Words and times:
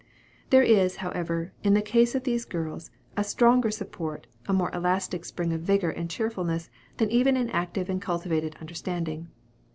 There 0.49 0.63
is, 0.63 0.95
however, 1.05 1.51
in 1.63 1.75
the 1.75 1.81
case 1.83 2.15
of 2.15 2.23
these 2.23 2.43
girls, 2.43 2.89
a 3.15 3.23
stronger 3.23 3.69
support, 3.69 4.25
a 4.47 4.51
more 4.51 4.71
elastic 4.73 5.25
spring 5.25 5.53
of 5.53 5.61
vigor 5.61 5.91
and 5.91 6.09
cheerfulness 6.09 6.71
than 6.97 7.11
even 7.11 7.37
an 7.37 7.51
active 7.51 7.87
and 7.87 8.01
cultivated 8.01 8.55
understanding. 8.59 9.27